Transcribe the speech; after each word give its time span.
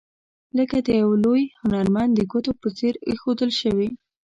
لکه 0.57 0.77
د 0.85 0.89
یو 1.01 1.11
لوی 1.23 1.41
هنرمند 1.61 2.11
د 2.15 2.21
ګوتو 2.31 2.51
په 2.61 2.67
څیر 2.77 2.93
ایښودل 3.09 3.51
شوي. 3.61 3.89